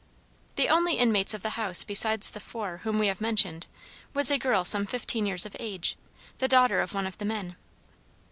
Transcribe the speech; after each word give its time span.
The 0.55 0.67
only 0.67 0.95
inmates 0.95 1.35
of 1.35 1.43
the 1.43 1.51
house 1.61 1.83
besides 1.83 2.31
the 2.31 2.39
four 2.39 2.77
whom 2.77 2.97
we 2.97 3.05
have 3.05 3.21
mentioned 3.21 3.67
was 4.15 4.31
a 4.31 4.39
girl 4.39 4.65
some 4.65 4.87
fifteen 4.87 5.27
years 5.27 5.45
of 5.45 5.55
age, 5.59 5.95
the 6.39 6.47
daughter 6.47 6.81
of 6.81 6.95
one 6.95 7.05
of 7.05 7.19
the 7.19 7.25
men. 7.25 7.55